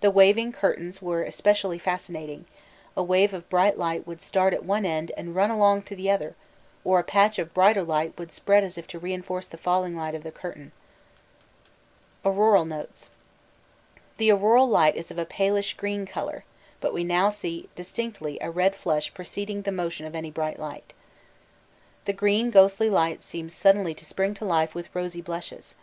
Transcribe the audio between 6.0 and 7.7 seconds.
other, or a patch of